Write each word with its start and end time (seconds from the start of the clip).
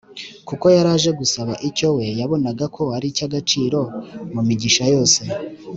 kuko 0.47 0.65
yari 0.75 0.89
aje 0.95 1.11
gusaba 1.19 1.53
icyo 1.69 1.87
we 1.95 2.05
yabonaga 2.19 2.65
ko 2.75 2.83
ari 2.95 3.05
icy’agaciro 3.11 3.79
mu 4.33 4.41
migisha 4.47 4.83
yose 4.95 5.21